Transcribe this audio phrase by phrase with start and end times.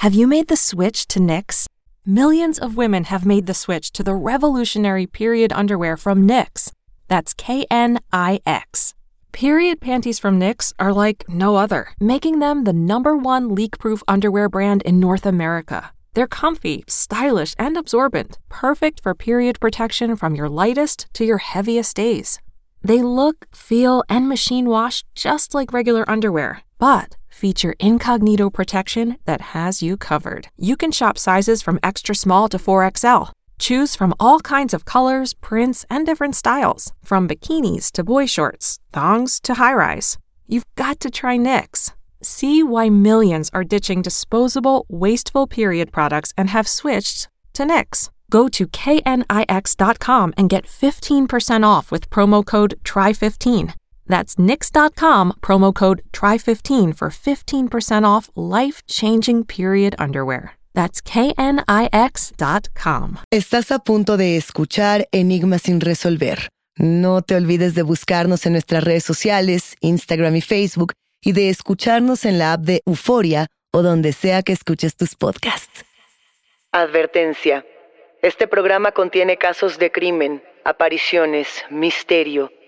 [0.00, 1.66] Have you made the switch to Knix?
[2.06, 6.72] Millions of women have made the switch to the revolutionary period underwear from Knix.
[7.08, 8.94] That's K N I X.
[9.32, 14.02] Period panties from Knix are like no other, making them the number one leak proof
[14.08, 15.92] underwear brand in North America.
[16.14, 21.94] They're comfy, stylish, and absorbent, perfect for period protection from your lightest to your heaviest
[21.94, 22.40] days.
[22.80, 29.40] They look, feel, and machine wash just like regular underwear, but feature incognito protection that
[29.54, 30.48] has you covered.
[30.56, 33.32] You can shop sizes from extra small to 4XL.
[33.58, 38.78] Choose from all kinds of colors, prints, and different styles, from bikinis to boy shorts,
[38.92, 40.18] thongs to high rise.
[40.46, 41.92] You've got to try Knix.
[42.22, 48.10] See why millions are ditching disposable, wasteful period products and have switched to Knix.
[48.30, 53.74] Go to knix.com and get 15% off with promo code TRY15.
[54.10, 60.56] That's nix.com, promo code TRY15 for 15% off life changing period underwear.
[60.74, 61.58] That's knix.com.
[63.32, 66.48] Estás a punto de escuchar Enigmas sin resolver.
[66.76, 72.24] No te olvides de buscarnos en nuestras redes sociales, Instagram y Facebook, y de escucharnos
[72.24, 75.84] en la app de Euforia o donde sea que escuches tus podcasts.
[76.72, 77.64] Advertencia.
[78.22, 82.50] Este programa contiene casos de crimen, apariciones, misterio,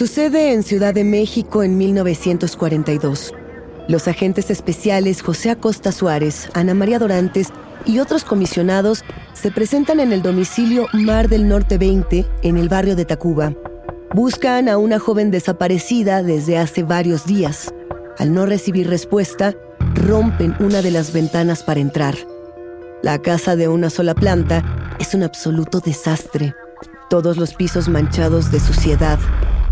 [0.00, 3.34] Sucede en Ciudad de México en 1942.
[3.86, 7.48] Los agentes especiales José Acosta Suárez, Ana María Dorantes
[7.84, 12.96] y otros comisionados se presentan en el domicilio Mar del Norte 20 en el barrio
[12.96, 13.52] de Tacuba.
[14.14, 17.70] Buscan a una joven desaparecida desde hace varios días.
[18.16, 19.54] Al no recibir respuesta,
[19.94, 22.14] rompen una de las ventanas para entrar.
[23.02, 24.64] La casa de una sola planta
[24.98, 26.54] es un absoluto desastre.
[27.10, 29.18] Todos los pisos manchados de suciedad,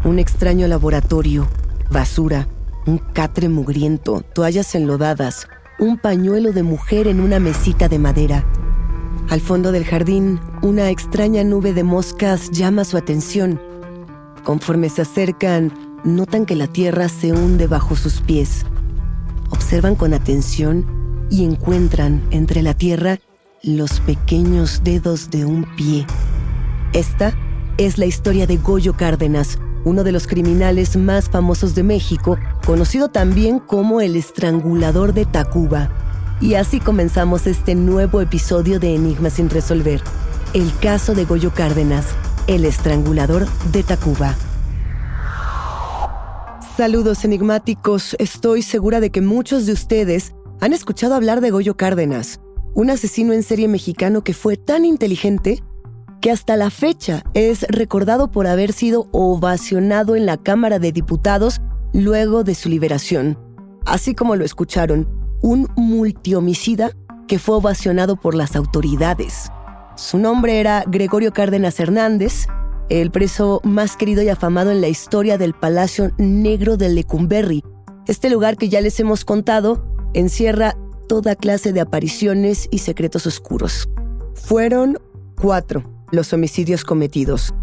[0.04, 1.48] un extraño laboratorio,
[1.90, 2.48] basura,
[2.86, 5.48] un catre mugriento, toallas enlodadas,
[5.78, 8.44] un pañuelo de mujer en una mesita de madera.
[9.28, 13.60] Al fondo del jardín, una extraña nube de moscas llama su atención.
[14.42, 15.72] Conforme se acercan,
[16.04, 18.64] notan que la tierra se hunde bajo sus pies.
[19.50, 20.86] Observan con atención
[21.30, 23.18] y encuentran entre la tierra
[23.62, 26.06] los pequeños dedos de un pie.
[26.92, 27.34] Esta
[27.76, 33.08] es la historia de Goyo Cárdenas, uno de los criminales más famosos de México, conocido
[33.08, 35.90] también como el estrangulador de Tacuba.
[36.40, 40.02] Y así comenzamos este nuevo episodio de Enigmas sin resolver,
[40.54, 42.06] el caso de Goyo Cárdenas,
[42.46, 44.34] el estrangulador de Tacuba.
[46.76, 52.40] Saludos enigmáticos, estoy segura de que muchos de ustedes han escuchado hablar de Goyo Cárdenas,
[52.74, 55.62] un asesino en serie mexicano que fue tan inteligente
[56.20, 61.60] que hasta la fecha es recordado por haber sido ovacionado en la Cámara de Diputados
[61.92, 63.38] luego de su liberación.
[63.86, 65.08] Así como lo escucharon,
[65.40, 66.90] un multihomicida
[67.26, 69.50] que fue ovacionado por las autoridades.
[69.96, 72.46] Su nombre era Gregorio Cárdenas Hernández,
[72.88, 77.62] el preso más querido y afamado en la historia del Palacio Negro de Lecumberri.
[78.06, 79.84] Este lugar que ya les hemos contado
[80.14, 80.74] encierra
[81.08, 83.88] toda clase de apariciones y secretos oscuros.
[84.34, 84.98] Fueron
[85.36, 87.54] cuatro los homicidios cometidos.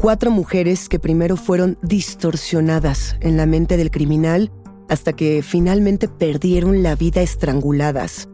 [0.00, 4.52] Cuatro mujeres que primero fueron distorsionadas en la mente del criminal
[4.88, 8.28] hasta que finalmente perdieron la vida estranguladas.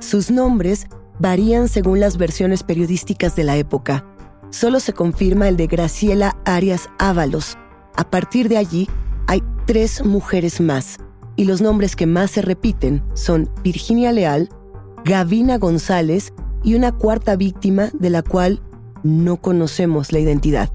[0.00, 0.86] Sus nombres
[1.18, 4.04] varían según las versiones periodísticas de la época.
[4.50, 7.56] Solo se confirma el de Graciela Arias Ábalos.
[7.96, 8.88] A partir de allí,
[9.26, 10.98] hay tres mujeres más,
[11.36, 14.48] y los nombres que más se repiten son Virginia Leal,
[15.04, 16.32] Gavina González
[16.62, 18.62] y una cuarta víctima de la cual
[19.06, 20.70] no conocemos la identidad.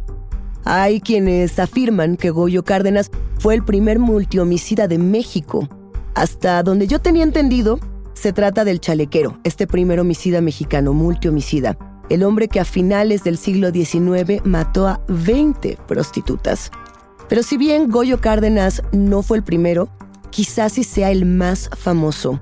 [0.64, 5.68] Hay quienes afirman que Goyo Cárdenas fue el primer multihomicida de México.
[6.14, 7.80] Hasta donde yo tenía entendido,
[8.14, 11.78] se trata del chalequero, este primer homicida mexicano, multihomicida,
[12.10, 16.72] el hombre que a finales del siglo XIX mató a 20 prostitutas.
[17.28, 19.90] Pero si bien Goyo Cárdenas no fue el primero,
[20.30, 22.42] quizás sí sea el más famoso.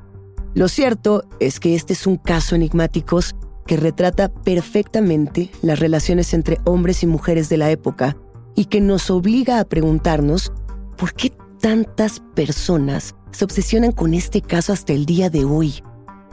[0.55, 3.19] Lo cierto es que este es un caso enigmático
[3.69, 8.17] que retrata perfectamente las relaciones entre hombres y mujeres de la época
[8.55, 10.51] y que nos obliga a preguntarnos
[10.97, 11.31] por qué
[11.61, 15.83] tantas personas se obsesionan con este caso hasta el día de hoy.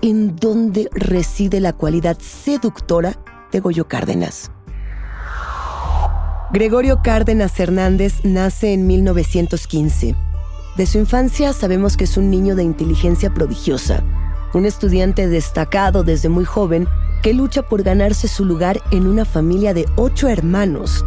[0.01, 3.13] ¿En dónde reside la cualidad seductora
[3.53, 4.51] de Goyo Cárdenas?
[6.55, 10.17] Gregorio Cárdenas Hernández nace en 1915.
[10.79, 14.03] De su infancia sabemos que es un niño de inteligencia prodigiosa,
[14.55, 16.89] un estudiante destacado desde muy joven
[17.23, 21.05] que lucha por ganarse su lugar en una familia de ocho hermanos.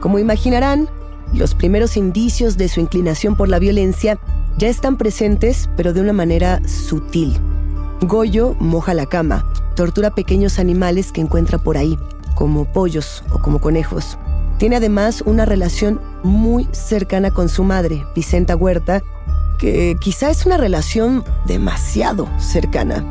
[0.00, 0.88] Como imaginarán,
[1.34, 4.18] los primeros indicios de su inclinación por la violencia
[4.56, 7.38] ya están presentes, pero de una manera sutil.
[8.00, 9.44] Goyo moja la cama,
[9.74, 11.98] tortura pequeños animales que encuentra por ahí,
[12.34, 14.18] como pollos o como conejos.
[14.58, 19.02] Tiene además una relación muy cercana con su madre, Vicenta Huerta,
[19.58, 23.04] que quizá es una relación demasiado cercana.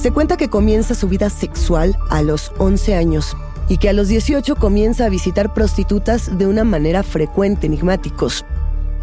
[0.00, 3.36] Se cuenta que comienza su vida sexual a los 11 años
[3.68, 8.44] y que a los 18 comienza a visitar prostitutas de una manera frecuente, enigmáticos.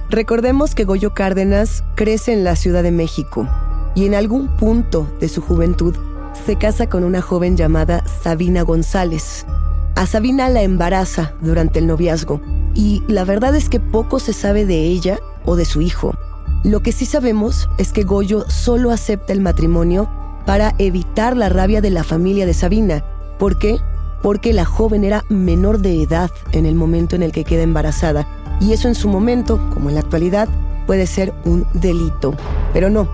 [0.10, 3.46] Recordemos que Goyo Cárdenas crece en la Ciudad de México
[3.94, 5.94] y en algún punto de su juventud
[6.46, 9.46] se casa con una joven llamada Sabina González.
[9.96, 12.40] A Sabina la embaraza durante el noviazgo
[12.74, 16.14] y la verdad es que poco se sabe de ella o de su hijo.
[16.64, 20.10] Lo que sí sabemos es que Goyo solo acepta el matrimonio
[20.46, 23.04] para evitar la rabia de la familia de Sabina.
[23.40, 23.78] ¿Por qué?
[24.22, 28.28] Porque la joven era menor de edad en el momento en el que queda embarazada.
[28.62, 30.48] Y eso en su momento, como en la actualidad,
[30.88, 32.34] puede ser un delito.
[32.74, 33.08] Pero no.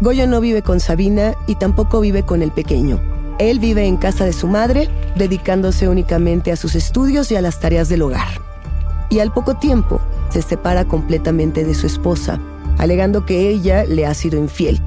[0.00, 3.00] Goyo no vive con Sabina y tampoco vive con el pequeño.
[3.38, 7.60] Él vive en casa de su madre, dedicándose únicamente a sus estudios y a las
[7.60, 8.28] tareas del hogar.
[9.10, 10.00] Y al poco tiempo
[10.30, 12.40] se separa completamente de su esposa,
[12.78, 14.80] alegando que ella le ha sido infiel.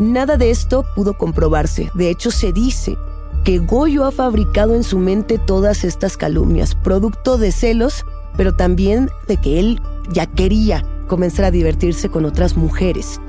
[0.00, 1.90] Nada de esto pudo comprobarse.
[1.92, 2.96] De hecho, se dice
[3.44, 9.10] que Goyo ha fabricado en su mente todas estas calumnias, producto de celos, pero también
[9.28, 13.20] de que él ya quería comenzar a divertirse con otras mujeres.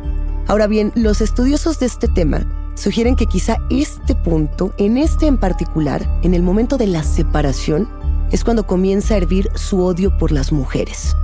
[0.47, 2.45] Ahora bien, los estudiosos de este tema
[2.75, 7.89] sugieren que quizá este punto, en este en particular, en el momento de la separación,
[8.31, 11.17] es cuando comienza a hervir su odio por las mujeres.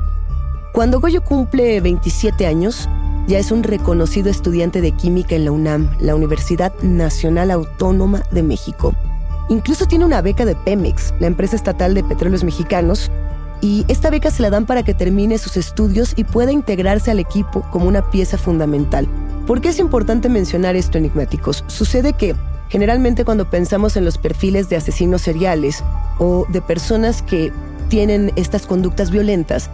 [0.73, 2.89] Cuando Goyo cumple 27 años,
[3.27, 8.41] ya es un reconocido estudiante de química en la UNAM, la Universidad Nacional Autónoma de
[8.41, 8.93] México.
[9.49, 13.11] Incluso tiene una beca de Pemex, la empresa estatal de petróleos mexicanos,
[13.61, 17.19] y esta beca se la dan para que termine sus estudios y pueda integrarse al
[17.19, 19.07] equipo como una pieza fundamental.
[19.45, 21.63] ¿Por qué es importante mencionar esto, enigmáticos?
[21.67, 22.35] Sucede que
[22.69, 25.83] generalmente cuando pensamos en los perfiles de asesinos seriales
[26.19, 27.51] o de personas que
[27.89, 29.69] tienen estas conductas violentas,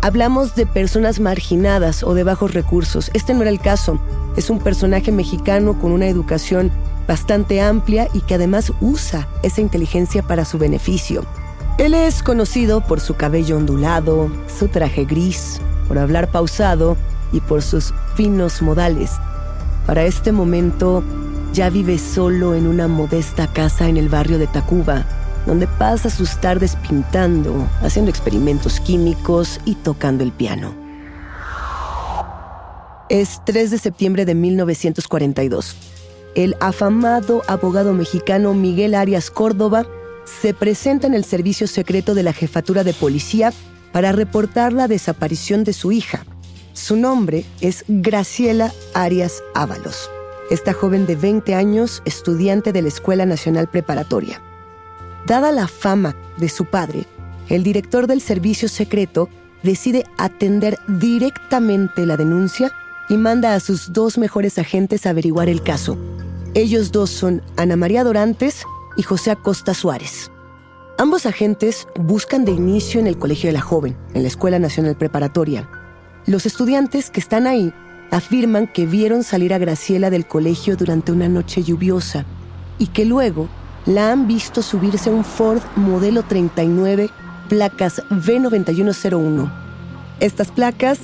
[0.00, 3.10] Hablamos de personas marginadas o de bajos recursos.
[3.14, 3.98] Este no era el caso.
[4.36, 6.70] Es un personaje mexicano con una educación
[7.08, 11.24] bastante amplia y que además usa esa inteligencia para su beneficio.
[11.78, 16.96] Él es conocido por su cabello ondulado, su traje gris, por hablar pausado
[17.32, 19.12] y por sus finos modales.
[19.84, 21.02] Para este momento
[21.52, 25.04] ya vive solo en una modesta casa en el barrio de Tacuba,
[25.48, 30.74] donde pasa sus tardes pintando, haciendo experimentos químicos y tocando el piano.
[33.08, 35.74] Es 3 de septiembre de 1942.
[36.34, 39.86] El afamado abogado mexicano Miguel Arias Córdoba
[40.26, 43.50] se presenta en el servicio secreto de la jefatura de policía
[43.90, 46.26] para reportar la desaparición de su hija.
[46.74, 50.10] Su nombre es Graciela Arias Ábalos.
[50.50, 54.42] esta joven de 20 años, estudiante de la Escuela Nacional Preparatoria.
[55.28, 57.04] Dada la fama de su padre,
[57.50, 59.28] el director del servicio secreto
[59.62, 62.72] decide atender directamente la denuncia
[63.10, 65.98] y manda a sus dos mejores agentes a averiguar el caso.
[66.54, 68.62] Ellos dos son Ana María Dorantes
[68.96, 70.30] y José Acosta Suárez.
[70.96, 74.96] Ambos agentes buscan de inicio en el Colegio de la Joven, en la Escuela Nacional
[74.96, 75.68] Preparatoria.
[76.24, 77.74] Los estudiantes que están ahí
[78.10, 82.24] afirman que vieron salir a Graciela del colegio durante una noche lluviosa
[82.78, 83.46] y que luego
[83.88, 87.08] la han visto subirse a un Ford modelo 39,
[87.48, 89.50] placas V9101.
[90.20, 90.98] Estas placas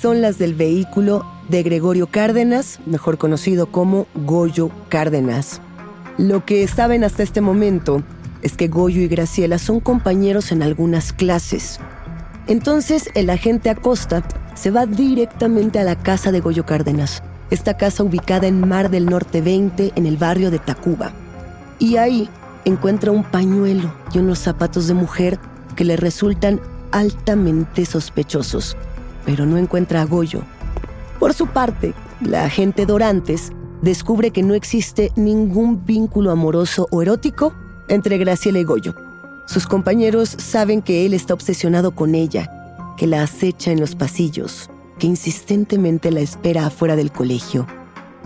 [0.00, 5.60] son las del vehículo de Gregorio Cárdenas, mejor conocido como Goyo Cárdenas.
[6.16, 8.02] Lo que saben hasta este momento
[8.40, 11.78] es que Goyo y Graciela son compañeros en algunas clases.
[12.46, 14.22] Entonces el agente Acosta
[14.54, 19.04] se va directamente a la casa de Goyo Cárdenas, esta casa ubicada en Mar del
[19.04, 21.12] Norte 20 en el barrio de Tacuba.
[21.80, 22.28] Y ahí
[22.64, 25.40] encuentra un pañuelo y unos zapatos de mujer
[25.74, 26.60] que le resultan
[26.92, 28.76] altamente sospechosos,
[29.24, 30.42] pero no encuentra a Goyo.
[31.18, 33.50] Por su parte, la agente Dorantes
[33.82, 37.54] descubre que no existe ningún vínculo amoroso o erótico
[37.88, 38.94] entre Graciela y Goyo.
[39.46, 42.50] Sus compañeros saben que él está obsesionado con ella,
[42.96, 47.66] que la acecha en los pasillos, que insistentemente la espera afuera del colegio.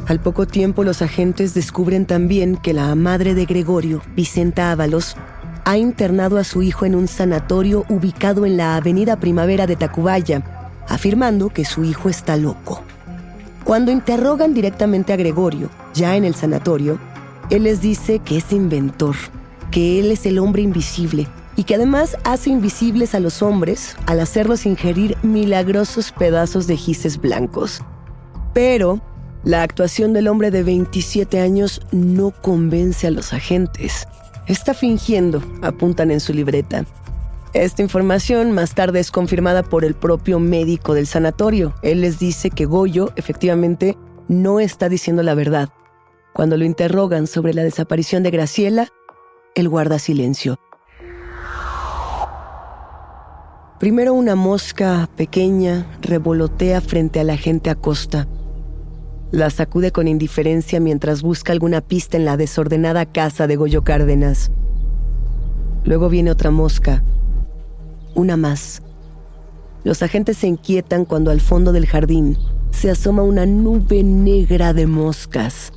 [0.06, 5.16] Al poco tiempo los agentes descubren también que la madre de Gregorio, Vicenta Ábalos,
[5.64, 10.42] ha internado a su hijo en un sanatorio ubicado en la Avenida Primavera de Tacubaya,
[10.88, 12.82] afirmando que su hijo está loco.
[13.64, 16.98] Cuando interrogan directamente a Gregorio, ya en el sanatorio,
[17.48, 19.16] él les dice que es inventor,
[19.70, 24.20] que él es el hombre invisible y que además hace invisibles a los hombres al
[24.20, 27.80] hacerlos ingerir milagrosos pedazos de gises blancos.
[28.52, 29.00] Pero
[29.44, 34.08] la actuación del hombre de 27 años no convence a los agentes.
[34.46, 36.86] Está fingiendo, apuntan en su libreta.
[37.52, 41.74] Esta información más tarde es confirmada por el propio médico del sanatorio.
[41.82, 43.96] Él les dice que Goyo efectivamente
[44.28, 45.68] no está diciendo la verdad.
[46.32, 48.88] Cuando lo interrogan sobre la desaparición de Graciela,
[49.54, 50.58] él guarda silencio.
[53.78, 58.26] Primero una mosca pequeña revolotea frente a la gente Acosta.
[59.34, 64.52] La sacude con indiferencia mientras busca alguna pista en la desordenada casa de Goyo Cárdenas.
[65.84, 67.02] Luego viene otra mosca
[68.14, 68.80] una más.
[69.82, 72.38] Los agentes se inquietan cuando al fondo del jardín
[72.70, 75.72] se asoma una nube negra de moscas.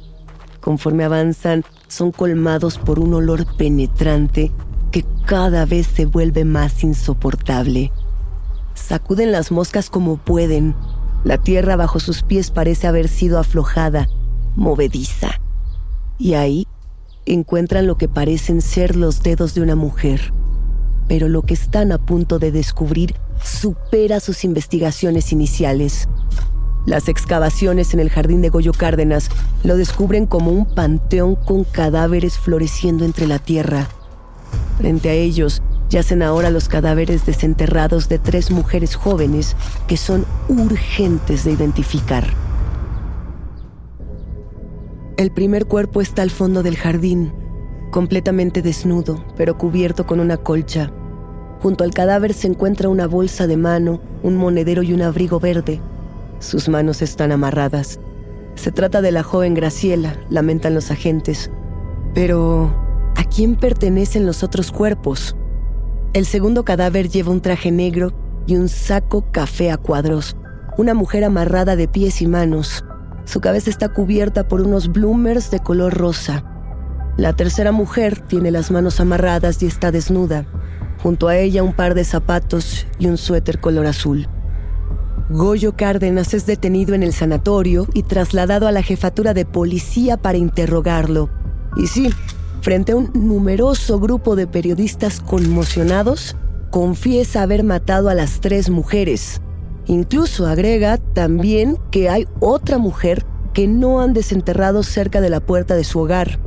[0.61, 4.51] Conforme avanzan, son colmados por un olor penetrante
[4.91, 7.91] que cada vez se vuelve más insoportable.
[8.75, 10.75] Sacuden las moscas como pueden.
[11.23, 14.07] La tierra bajo sus pies parece haber sido aflojada,
[14.55, 15.39] movediza.
[16.17, 16.67] Y ahí
[17.25, 20.33] encuentran lo que parecen ser los dedos de una mujer
[21.07, 26.07] pero lo que están a punto de descubrir supera sus investigaciones iniciales.
[26.85, 29.29] Las excavaciones en el jardín de Goyo Cárdenas
[29.63, 33.87] lo descubren como un panteón con cadáveres floreciendo entre la tierra.
[34.77, 39.55] Frente a ellos yacen ahora los cadáveres desenterrados de tres mujeres jóvenes
[39.87, 42.25] que son urgentes de identificar.
[45.17, 47.33] El primer cuerpo está al fondo del jardín,
[47.91, 50.91] completamente desnudo, pero cubierto con una colcha.
[51.61, 55.81] Junto al cadáver se encuentra una bolsa de mano, un monedero y un abrigo verde.
[56.39, 57.99] Sus manos están amarradas.
[58.55, 61.49] Se trata de la joven Graciela, lamentan los agentes.
[62.13, 62.73] Pero,
[63.15, 65.36] ¿a quién pertenecen los otros cuerpos?
[66.17, 68.11] El segundo cadáver lleva un traje negro
[68.47, 70.35] y un saco café a cuadros.
[70.75, 72.83] Una mujer amarrada de pies y manos.
[73.25, 76.43] Su cabeza está cubierta por unos bloomers de color rosa.
[77.17, 80.47] La tercera mujer tiene las manos amarradas y está desnuda.
[81.03, 84.27] Junto a ella un par de zapatos y un suéter color azul.
[85.29, 90.39] Goyo Cárdenas es detenido en el sanatorio y trasladado a la jefatura de policía para
[90.39, 91.29] interrogarlo.
[91.75, 92.09] Y sí,
[92.67, 96.35] frente a un numeroso grupo de periodistas conmocionados,
[96.69, 99.39] confiesa haber matado a las tres mujeres.
[99.85, 105.77] Incluso agrega también que hay otra mujer que no han desenterrado cerca de la puerta
[105.77, 106.39] de su hogar.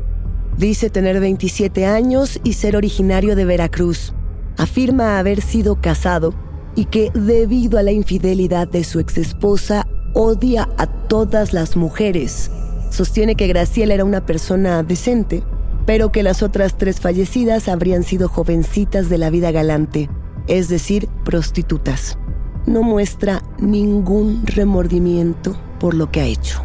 [0.59, 4.13] Dice tener 27 años y ser originario de Veracruz.
[4.59, 6.35] Afirma haber sido casado
[6.77, 12.51] y que debido a la infidelidad de su exesposa odia a todas las mujeres.
[12.91, 15.43] Sostiene que Graciela era una persona decente,
[15.87, 20.09] pero que las otras tres fallecidas habrían sido jovencitas de la vida galante,
[20.47, 22.19] es decir, prostitutas.
[22.67, 26.63] No muestra ningún remordimiento por lo que ha hecho.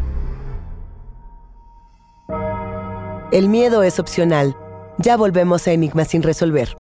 [3.31, 4.55] El miedo es opcional.
[4.97, 6.75] Ya volvemos a Enigma sin resolver.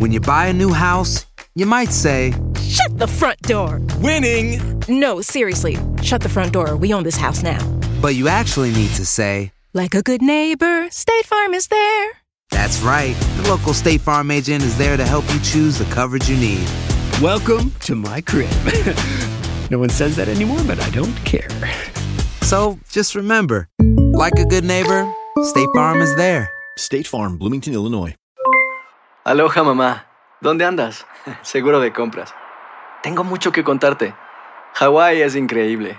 [0.00, 3.80] When you buy a new house, you might say, Shut the front door!
[4.00, 4.60] Winning!
[4.88, 5.78] No, seriously.
[6.02, 6.76] Shut the front door.
[6.76, 7.58] We own this house now.
[8.04, 12.10] but you actually need to say, Like a good neighbor, State Farm is there.
[12.52, 13.16] That's right.
[13.42, 16.64] The local State Farm agent is there to help you choose the coverage you need.
[17.20, 18.52] Welcome to my crib.
[19.72, 21.48] no one says that anymore, but I don't care.
[22.42, 23.68] So just remember,
[24.14, 25.12] like a good neighbor,
[25.42, 26.48] State Farm is there.
[26.78, 28.14] State Farm, Bloomington, Illinois.
[29.26, 30.04] Aloha mamá,
[30.40, 31.04] ¿dónde andas?
[31.42, 32.32] Seguro de compras.
[33.02, 34.14] Tengo mucho que contarte.
[34.74, 35.98] Hawái es increíble.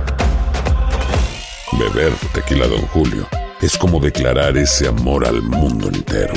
[1.79, 3.27] Beber tequila, Don Julio,
[3.61, 6.33] es como declarar ese amor al mundo entero.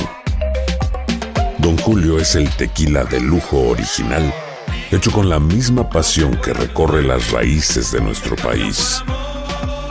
[1.57, 4.33] Don Julio es el tequila de lujo original,
[4.91, 9.03] hecho con la misma pasión que recorre las raíces de nuestro país.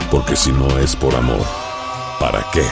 [0.09, 1.45] Porque si no es por amor,
[2.19, 2.63] ¿para qué?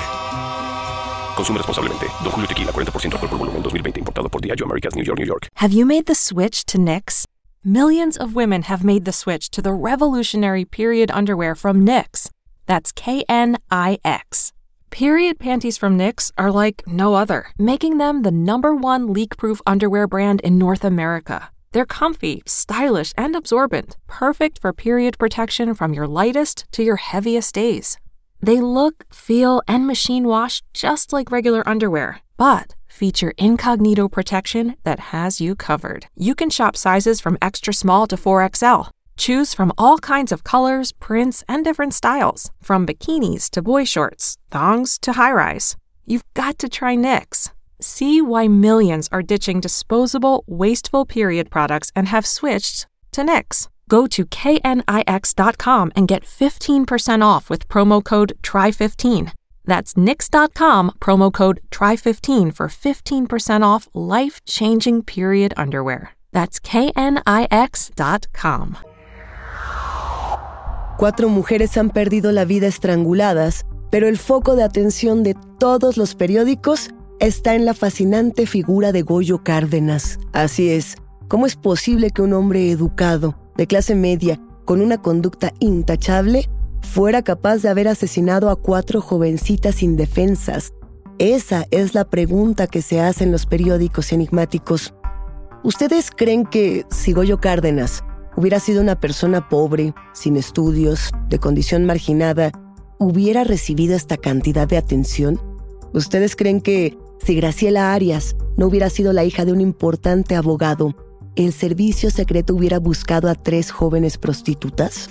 [1.36, 2.08] Consume responsablemente.
[2.24, 4.00] Don Julio Tequila, 40% alcohol por volumen, 2020.
[4.00, 5.48] Importado por Diageo Americas, New York, New York.
[5.56, 7.26] Have you made the switch to Knix?
[7.64, 12.30] Millions of women have made the switch to the revolutionary period underwear from Knix.
[12.66, 14.54] That's K N I X.
[14.90, 19.62] Period panties from Knix are like no other, making them the number one leak proof
[19.66, 21.50] underwear brand in North America.
[21.72, 27.56] They're comfy, stylish, and absorbent, perfect for period protection from your lightest to your heaviest
[27.56, 27.98] days.
[28.40, 35.00] They look, feel, and machine wash just like regular underwear, but feature incognito protection that
[35.00, 36.06] has you covered.
[36.16, 38.90] You can shop sizes from extra small to 4XL.
[39.18, 44.38] Choose from all kinds of colors, prints, and different styles, from bikinis to boy shorts,
[44.52, 45.76] thongs to high rise.
[46.06, 47.52] You've got to try Knix.
[47.80, 53.68] See why millions are ditching disposable, wasteful period products and have switched to Knix.
[53.90, 59.34] Go to knix.com and get 15% off with promo code TRY15.
[59.66, 66.12] That's nix.com, promo code TRY15 for 15% off life changing period underwear.
[66.32, 67.18] That's knix.com.
[70.98, 76.14] Cuatro mujeres han perdido la vida estranguladas, pero el foco de atención de todos los
[76.14, 80.20] periódicos está en la fascinante figura de Goyo Cárdenas.
[80.34, 80.96] Así es,
[81.28, 86.48] ¿cómo es posible que un hombre educado, de clase media, con una conducta intachable,
[86.82, 90.74] fuera capaz de haber asesinado a cuatro jovencitas indefensas?
[91.18, 94.94] Esa es la pregunta que se hace en los periódicos enigmáticos.
[95.64, 98.04] ¿Ustedes creen que si Goyo Cárdenas
[98.36, 102.52] hubiera sido una persona pobre, sin estudios, de condición marginada,
[103.00, 105.40] hubiera recibido esta cantidad de atención?
[105.94, 110.96] ¿Ustedes creen que si Graciela Arias no hubiera sido la hija de un importante abogado,
[111.36, 115.10] el servicio secreto hubiera buscado a tres jóvenes prostitutas?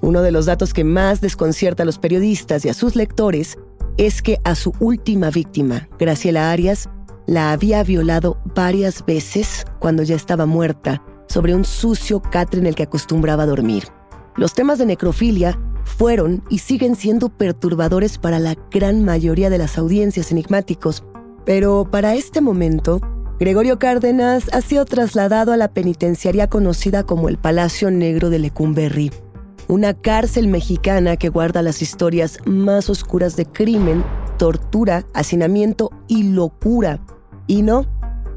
[0.00, 3.58] Uno de los datos que más desconcierta a los periodistas y a sus lectores
[3.98, 6.88] es que a su última víctima, Graciela Arias,
[7.26, 12.74] la había violado varias veces cuando ya estaba muerta sobre un sucio catre en el
[12.74, 13.84] que acostumbraba dormir.
[14.36, 19.78] Los temas de necrofilia fueron y siguen siendo perturbadores para la gran mayoría de las
[19.78, 21.04] audiencias enigmáticos,
[21.46, 23.00] pero para este momento,
[23.40, 29.10] Gregorio Cárdenas ha sido trasladado a la penitenciaría conocida como el Palacio Negro de Lecumberri,
[29.68, 34.04] una cárcel mexicana que guarda las historias más oscuras de crimen,
[34.36, 37.00] tortura, hacinamiento y locura.
[37.46, 37.86] Y no,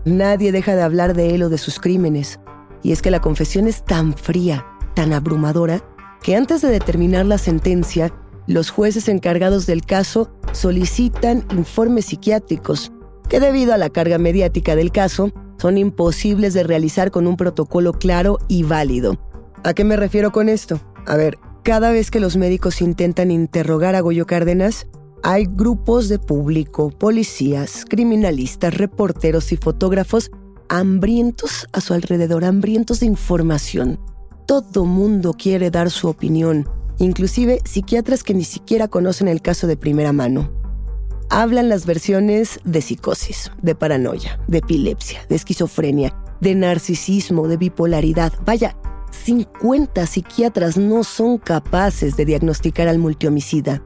[0.05, 2.39] nadie deja de hablar de él o de sus crímenes.
[2.85, 5.83] Y es que la confesión es tan fría, tan abrumadora,
[6.21, 8.13] que antes de determinar la sentencia,
[8.45, 12.91] los jueces encargados del caso solicitan informes psiquiátricos,
[13.27, 17.91] que debido a la carga mediática del caso, son imposibles de realizar con un protocolo
[17.91, 19.17] claro y válido.
[19.63, 20.79] ¿A qué me refiero con esto?
[21.07, 24.85] A ver, cada vez que los médicos intentan interrogar a Goyo Cárdenas,
[25.23, 30.29] hay grupos de público, policías, criminalistas, reporteros y fotógrafos
[30.69, 33.99] hambrientos a su alrededor, hambrientos de información.
[34.45, 36.67] Todo mundo quiere dar su opinión,
[36.99, 40.51] inclusive psiquiatras que ni siquiera conocen el caso de primera mano.
[41.29, 48.31] Hablan las versiones de psicosis, de paranoia, de epilepsia, de esquizofrenia, de narcisismo, de bipolaridad.
[48.45, 48.77] Vaya,
[49.11, 53.81] 50 psiquiatras no son capaces de diagnosticar al multihomicida.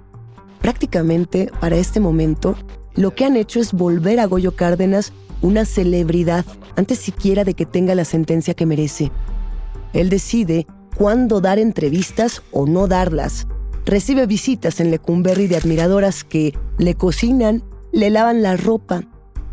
[0.60, 2.56] Prácticamente, para este momento,
[2.96, 7.66] lo que han hecho es volver a Goyo Cárdenas una celebridad antes siquiera de que
[7.66, 9.12] tenga la sentencia que merece.
[9.94, 13.48] Él decide cuándo dar entrevistas o no darlas.
[13.86, 19.04] Recibe visitas en Lecumberri de admiradoras que le cocinan, le lavan la ropa.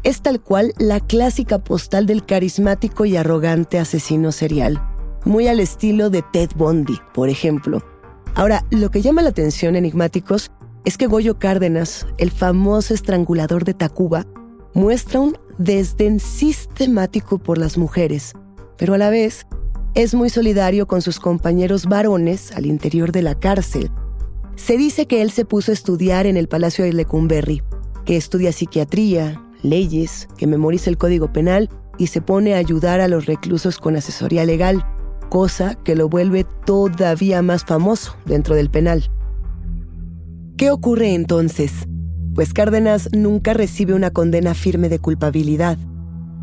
[0.02, 4.80] Es tal cual la clásica postal del carismático y arrogante asesino serial,
[5.24, 7.82] muy al estilo de Ted Bundy, por ejemplo.
[8.34, 10.50] Ahora, lo que llama la atención, enigmáticos,
[10.84, 14.26] es que Goyo Cárdenas, el famoso estrangulador de Tacuba,
[14.76, 18.34] muestra un desdén sistemático por las mujeres,
[18.76, 19.46] pero a la vez
[19.94, 23.90] es muy solidario con sus compañeros varones al interior de la cárcel.
[24.54, 27.62] Se dice que él se puso a estudiar en el Palacio de Lecumberri,
[28.04, 33.08] que estudia psiquiatría, leyes, que memoriza el Código Penal y se pone a ayudar a
[33.08, 34.84] los reclusos con asesoría legal,
[35.30, 39.10] cosa que lo vuelve todavía más famoso dentro del penal.
[40.58, 41.72] ¿Qué ocurre entonces?
[42.36, 45.78] Pues Cárdenas nunca recibe una condena firme de culpabilidad.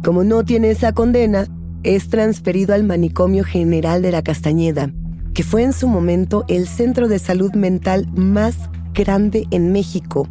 [0.04, 1.46] Como no tiene esa condena,
[1.84, 4.92] es transferido al manicomio general de la Castañeda,
[5.36, 10.28] que fue en su momento el centro de salud mental más grande en México,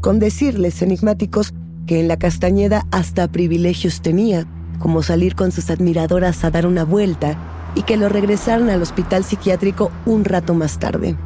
[0.00, 1.52] con decirles enigmáticos
[1.86, 4.46] que en la Castañeda hasta privilegios tenía,
[4.78, 7.36] como salir con sus admiradoras a dar una vuelta
[7.74, 11.16] y que lo regresaron al hospital psiquiátrico un rato más tarde.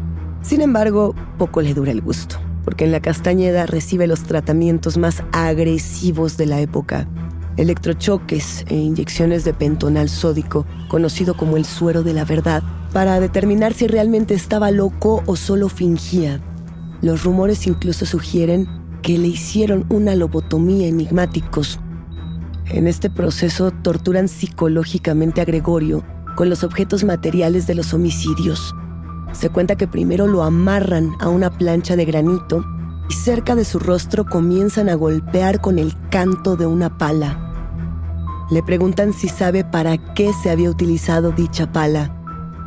[0.42, 5.22] Sin embargo, poco le dura el gusto, porque en la Castañeda recibe los tratamientos más
[5.32, 7.08] agresivos de la época
[7.56, 13.72] electrochoques e inyecciones de pentonal sódico, conocido como el suero de la verdad, para determinar
[13.72, 16.40] si realmente estaba loco o solo fingía.
[17.02, 18.68] Los rumores incluso sugieren
[19.02, 21.78] que le hicieron una lobotomía enigmáticos.
[22.66, 28.74] En este proceso torturan psicológicamente a Gregorio con los objetos materiales de los homicidios.
[29.32, 32.64] Se cuenta que primero lo amarran a una plancha de granito
[33.08, 37.42] y cerca de su rostro comienzan a golpear con el canto de una pala.
[38.50, 42.12] Le preguntan si sabe para qué se había utilizado dicha pala.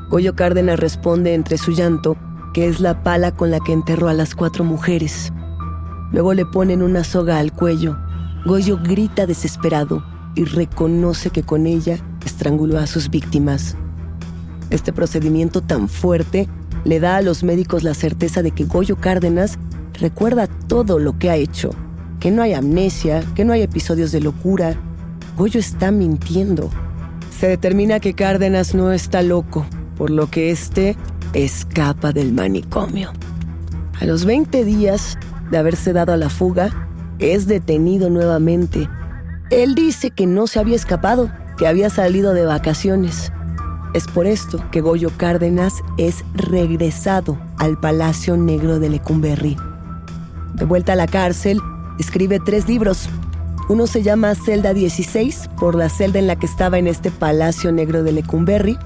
[0.10, 2.18] Goyo Cárdenas responde entre su llanto
[2.54, 5.32] que es la pala con la que enterró a las cuatro mujeres.
[6.12, 7.98] Luego le ponen una soga al cuello.
[8.46, 10.04] Goyo grita desesperado
[10.36, 13.78] y reconoce que con ella estranguló a sus víctimas.
[14.70, 16.48] Este procedimiento tan fuerte
[16.86, 19.58] le da a los médicos la certeza de que Goyo Cárdenas
[19.94, 21.72] recuerda todo lo que ha hecho,
[22.20, 24.76] que no hay amnesia, que no hay episodios de locura,
[25.38, 26.70] Goyo está mintiendo.
[27.38, 29.66] Se determina que Cárdenas no está loco,
[29.98, 30.96] por lo que éste
[31.34, 33.12] escapa del manicomio.
[34.00, 35.18] A los 20 días
[35.52, 36.70] de haberse dado a la fuga,
[37.20, 38.90] es detenido nuevamente.
[39.50, 43.32] Él dice que no se había escapado, que había salido de vacaciones.
[43.94, 49.58] Es por esto que Goyo Cárdenas es regresado al Palacio Negro de Lecumberri.
[50.54, 51.60] De vuelta a la cárcel,
[52.00, 53.10] escribe tres libros
[53.70, 57.72] uno se llama Celda 16 por la celda en la que estaba en este Palacio
[57.72, 58.80] Negro de Lecumberri.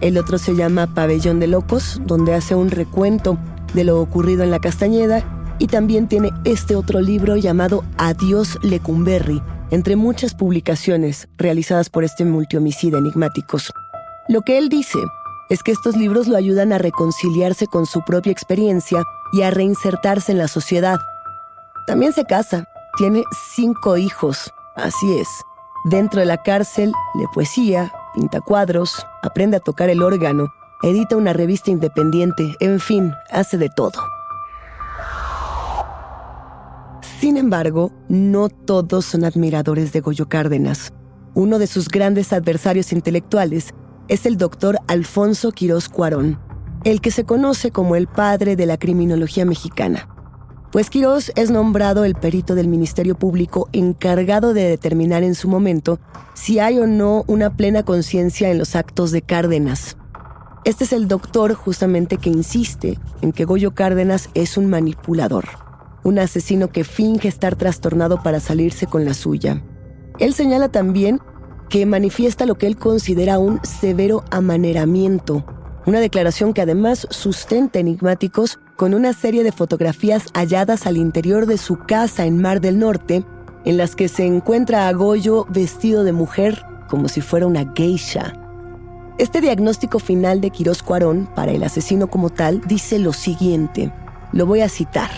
[0.00, 3.38] El otro se llama Pabellón de Locos, donde hace un recuento
[3.74, 5.24] de lo ocurrido en la Castañeda.
[5.58, 12.24] Y también tiene este otro libro llamado Adiós Lecumberri, entre muchas publicaciones realizadas por este
[12.24, 13.72] multihomicida enigmáticos.
[14.28, 14.98] Lo que él dice
[15.48, 19.02] es que estos libros lo ayudan a reconciliarse con su propia experiencia
[19.32, 20.98] y a reinsertarse en la sociedad.
[21.86, 25.28] También se casa tiene cinco hijos, así es.
[25.84, 30.52] Dentro de la cárcel, lee poesía, pinta cuadros, aprende a tocar el órgano,
[30.82, 33.98] edita una revista independiente, en fin, hace de todo.
[37.20, 40.92] Sin embargo, no todos son admiradores de Goyo Cárdenas.
[41.34, 43.72] Uno de sus grandes adversarios intelectuales
[44.10, 46.38] es el doctor Alfonso Quirós Cuarón,
[46.84, 50.10] el que se conoce como el padre de la criminología mexicana
[50.70, 55.98] pues Quirós es nombrado el perito del Ministerio Público encargado de determinar en su momento
[56.34, 59.96] si hay o no una plena conciencia en los actos de Cárdenas.
[60.64, 65.46] Este es el doctor justamente que insiste en que Goyo Cárdenas es un manipulador,
[66.04, 69.64] un asesino que finge estar trastornado para salirse con la suya.
[70.18, 71.20] Él señala también
[71.70, 75.44] que manifiesta lo que él considera un severo amaneramiento,
[75.86, 81.58] una declaración que además sustenta enigmáticos con una serie de fotografías halladas al interior de
[81.58, 83.24] su casa en Mar del Norte,
[83.64, 88.32] en las que se encuentra a Goyo vestido de mujer como si fuera una geisha.
[89.18, 93.92] Este diagnóstico final de Quirós Cuarón para el asesino como tal dice lo siguiente,
[94.32, 95.10] lo voy a citar.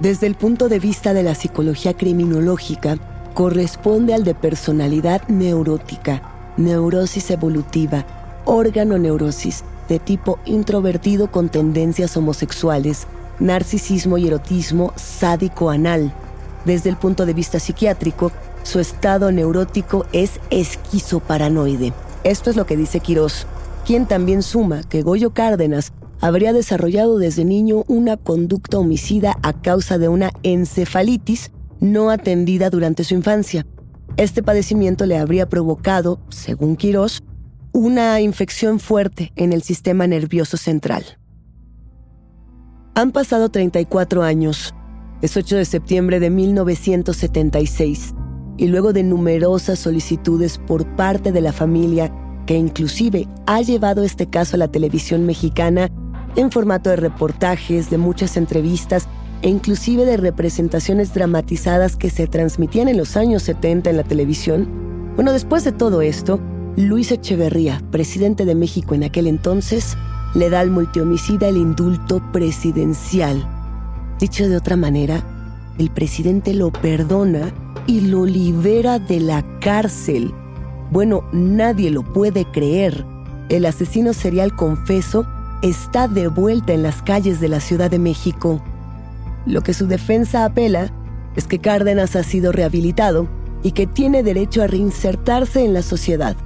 [0.00, 2.98] Desde el punto de vista de la psicología criminológica,
[3.36, 6.22] corresponde al de personalidad neurótica,
[6.56, 8.06] neurosis evolutiva,
[8.46, 13.06] órgano neurosis, de tipo introvertido con tendencias homosexuales,
[13.38, 16.14] narcisismo y erotismo sádico anal.
[16.64, 21.92] Desde el punto de vista psiquiátrico, su estado neurótico es esquizoparanoide.
[22.24, 23.46] Esto es lo que dice Quirós,
[23.84, 29.98] quien también suma que Goyo Cárdenas habría desarrollado desde niño una conducta homicida a causa
[29.98, 33.66] de una encefalitis no atendida durante su infancia.
[34.16, 37.22] Este padecimiento le habría provocado, según Quirós,
[37.72, 41.04] una infección fuerte en el sistema nervioso central.
[42.94, 44.74] Han pasado 34 años.
[45.20, 48.14] Es 8 de septiembre de 1976
[48.56, 52.10] y luego de numerosas solicitudes por parte de la familia
[52.46, 55.90] que inclusive ha llevado este caso a la televisión mexicana
[56.36, 59.08] en formato de reportajes, de muchas entrevistas
[59.42, 64.68] e inclusive de representaciones dramatizadas que se transmitían en los años 70 en la televisión.
[65.14, 66.40] Bueno, después de todo esto,
[66.76, 69.96] Luis Echeverría, presidente de México en aquel entonces,
[70.34, 73.48] le da al multihomicida el indulto presidencial.
[74.18, 75.22] Dicho de otra manera,
[75.78, 77.52] el presidente lo perdona
[77.86, 80.34] y lo libera de la cárcel.
[80.90, 83.04] Bueno, nadie lo puede creer.
[83.48, 85.26] El asesino serial confeso
[85.62, 88.62] está de vuelta en las calles de la Ciudad de México.
[89.46, 90.90] Lo que su defensa apela
[91.36, 93.28] es que Cárdenas ha sido rehabilitado
[93.62, 96.36] y que tiene derecho a reinsertarse en la sociedad.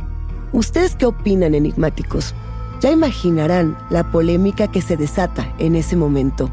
[0.52, 2.34] ¿Ustedes qué opinan, enigmáticos?
[2.80, 6.50] Ya imaginarán la polémica que se desata en ese momento.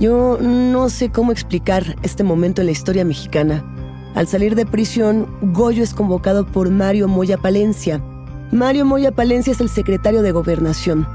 [0.00, 3.64] Yo no sé cómo explicar este momento en la historia mexicana.
[4.14, 8.00] Al salir de prisión, Goyo es convocado por Mario Moya Palencia.
[8.52, 11.06] Mario Moya Palencia es el secretario de Gobernación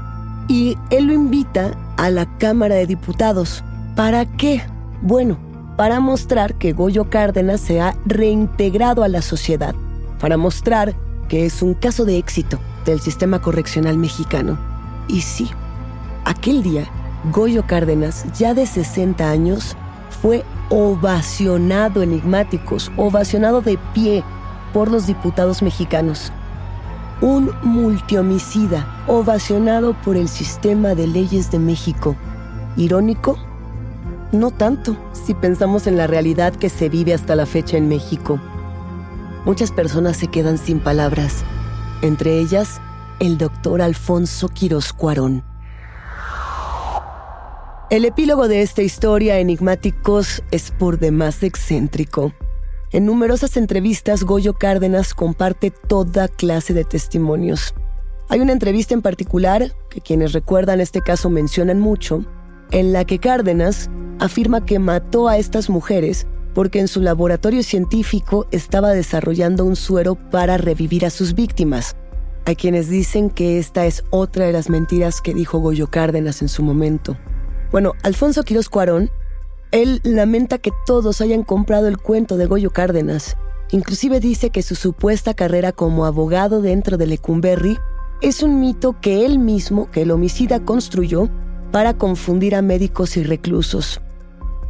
[0.48, 3.64] y él lo invita a la Cámara de Diputados.
[3.96, 4.60] ¿Para qué?
[5.02, 5.38] Bueno,
[5.76, 9.72] para mostrar que Goyo Cárdenas se ha reintegrado a la sociedad,
[10.18, 10.96] para mostrar
[11.28, 14.58] que es un caso de éxito del sistema correccional mexicano.
[15.06, 15.48] Y sí,
[16.24, 16.88] aquel día,
[17.32, 19.76] Goyo Cárdenas, ya de 60 años,
[20.20, 24.24] fue ovacionado enigmáticos, ovacionado de pie
[24.72, 26.32] por los diputados mexicanos.
[27.20, 32.16] Un multihomicida ovacionado por el sistema de leyes de México.
[32.76, 33.38] ¿Irónico?
[34.34, 38.40] No tanto, si pensamos en la realidad que se vive hasta la fecha en México.
[39.44, 41.44] Muchas personas se quedan sin palabras,
[42.02, 42.80] entre ellas
[43.20, 45.44] el doctor Alfonso Quiroz Cuarón.
[47.90, 52.32] El epílogo de esta historia, Enigmáticos, es por demás excéntrico.
[52.90, 57.72] En numerosas entrevistas, Goyo Cárdenas comparte toda clase de testimonios.
[58.28, 62.24] Hay una entrevista en particular, que quienes recuerdan este caso mencionan mucho,
[62.70, 68.46] en la que Cárdenas afirma que mató a estas mujeres porque en su laboratorio científico
[68.52, 71.96] estaba desarrollando un suero para revivir a sus víctimas.
[72.46, 76.48] Hay quienes dicen que esta es otra de las mentiras que dijo Goyo Cárdenas en
[76.48, 77.16] su momento.
[77.72, 79.10] Bueno, Alfonso Quiroz Cuarón,
[79.72, 83.36] él lamenta que todos hayan comprado el cuento de Goyo Cárdenas.
[83.72, 87.78] Inclusive dice que su supuesta carrera como abogado dentro de Lecumberri
[88.20, 91.28] es un mito que él mismo, que el homicida construyó
[91.74, 94.00] para confundir a médicos y reclusos.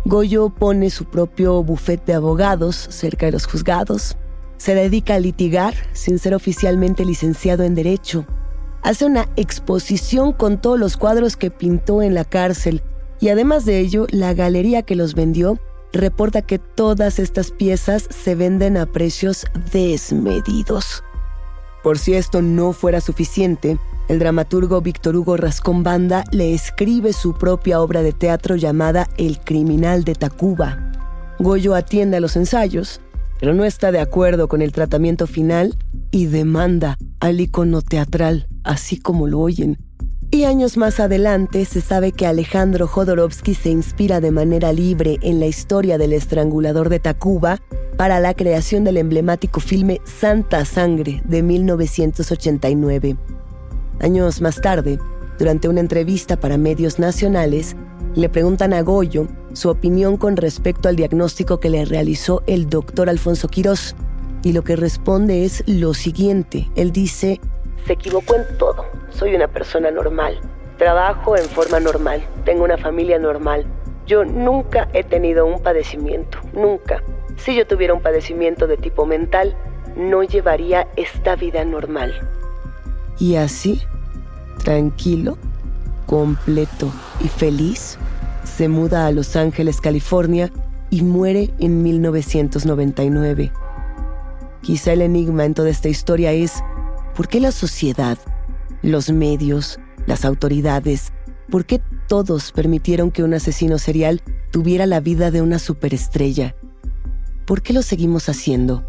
[0.07, 4.17] Goyo pone su propio bufete de abogados cerca de los juzgados.
[4.57, 8.25] Se dedica a litigar sin ser oficialmente licenciado en Derecho.
[8.83, 12.83] Hace una exposición con todos los cuadros que pintó en la cárcel
[13.21, 15.59] y además de ello, la galería que los vendió
[15.93, 21.05] reporta que todas estas piezas se venden a precios desmedidos.
[21.85, 27.35] Por si esto no fuera suficiente, el dramaturgo Víctor Hugo Rascón Banda le escribe su
[27.35, 30.93] propia obra de teatro llamada El criminal de Tacuba.
[31.39, 33.03] Goyo atiende a los ensayos,
[33.39, 35.77] pero no está de acuerdo con el tratamiento final
[36.11, 39.77] y demanda al icono teatral, así como lo oyen,
[40.31, 45.39] y años más adelante se sabe que Alejandro Jodorowsky se inspira de manera libre en
[45.39, 47.61] la historia del estrangulador de Tacuba
[47.97, 53.17] para la creación del emblemático filme Santa Sangre de 1989.
[54.01, 54.99] Años más tarde,
[55.39, 57.77] durante una entrevista para medios nacionales,
[58.15, 63.09] le preguntan a Goyo su opinión con respecto al diagnóstico que le realizó el doctor
[63.09, 63.95] Alfonso Quirós.
[64.43, 66.69] Y lo que responde es lo siguiente.
[66.77, 67.41] Él dice,
[67.87, 68.87] se equivocó en todo.
[69.11, 70.39] Soy una persona normal.
[70.79, 72.23] Trabajo en forma normal.
[72.45, 73.65] Tengo una familia normal.
[74.07, 76.39] Yo nunca he tenido un padecimiento.
[76.53, 77.03] Nunca.
[77.37, 79.57] Si yo tuviera un padecimiento de tipo mental,
[79.97, 82.13] no llevaría esta vida normal.
[83.19, 83.83] Y así,
[84.63, 85.39] tranquilo,
[86.07, 87.99] completo y feliz,
[88.45, 90.51] se muda a Los Ángeles, California,
[90.91, 93.53] y muere en 1999.
[94.63, 96.63] Quizá el enigma en toda esta historia es
[97.15, 98.19] ¿Por qué la sociedad,
[98.83, 101.13] los medios, las autoridades,
[101.49, 104.21] por qué todos permitieron que un asesino serial
[104.51, 106.57] tuviera la vida de una superestrella?
[107.47, 108.85] ¿Por qué lo seguimos haciendo?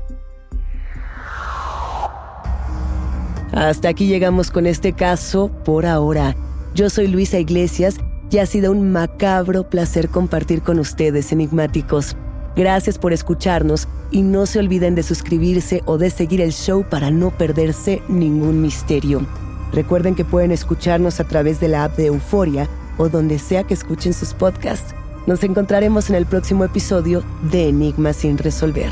[3.52, 6.36] Hasta aquí llegamos con este caso por ahora.
[6.74, 7.96] Yo soy Luisa Iglesias
[8.30, 12.18] y ha sido un macabro placer compartir con ustedes, enigmáticos.
[12.56, 17.12] Gracias por escucharnos y no se olviden de suscribirse o de seguir el show para
[17.12, 19.26] no perderse ningún misterio.
[19.72, 23.74] Recuerden que pueden escucharnos a través de la app de Euforia o donde sea que
[23.74, 24.96] escuchen sus podcasts.
[25.26, 28.92] Nos encontraremos en el próximo episodio de Enigmas sin resolver.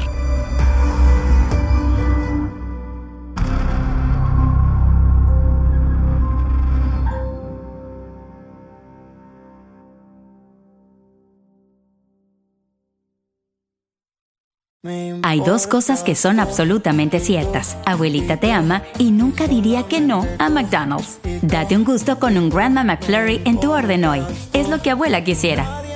[15.26, 17.78] Hay dos cosas que son absolutamente ciertas.
[17.86, 21.20] Abuelita te ama y nunca diría que no a McDonald's.
[21.42, 24.22] Date un gusto con un Grandma McFlurry en tu orden hoy.
[24.52, 25.93] Es lo que abuela quisiera.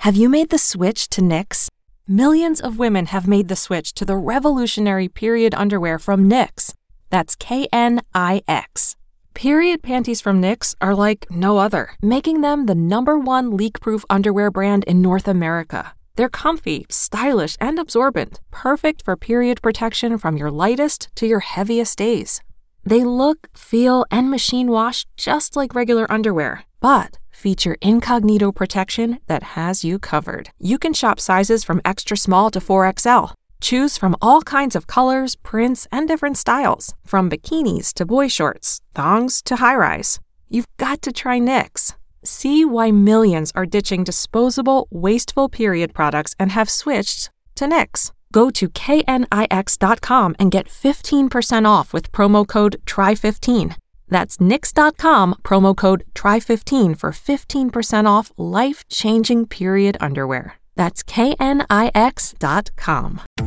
[0.00, 1.68] Have you made the switch to Knix?
[2.08, 6.72] Millions of women have made the switch to the revolutionary period underwear from Knix.
[7.10, 8.96] That's K N I X.
[9.34, 14.02] Period panties from Knix are like no other, making them the number one leak proof
[14.08, 15.92] underwear brand in North America.
[16.16, 21.98] They're comfy, stylish, and absorbent, perfect for period protection from your lightest to your heaviest
[21.98, 22.40] days.
[22.86, 29.42] They look, feel, and machine wash just like regular underwear, but feature incognito protection that
[29.56, 30.50] has you covered.
[30.58, 33.32] You can shop sizes from extra small to 4XL.
[33.60, 38.80] Choose from all kinds of colors, prints, and different styles, from bikinis to boy shorts,
[38.94, 40.20] thongs to high rise.
[40.48, 41.94] You've got to try Knix.
[42.24, 48.12] See why millions are ditching disposable, wasteful period products and have switched to Knix.
[48.32, 53.76] Go to knix.com and get 15% off with promo code TRY15.
[54.10, 60.54] That's Nix.com, promo code TRY15 for 15% off life changing period underwear.
[60.76, 61.60] That's KNIX.com.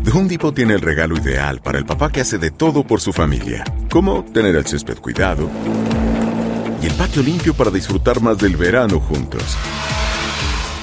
[0.04, 3.12] The Home tiene el regalo ideal para el papá que hace de todo por su
[3.12, 5.50] familia, como tener el césped cuidado
[6.82, 9.58] y el patio limpio para disfrutar más del verano juntos.